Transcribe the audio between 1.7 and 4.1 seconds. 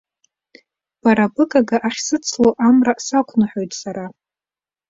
ахьсыцло, амра сақәныҳәоит сара.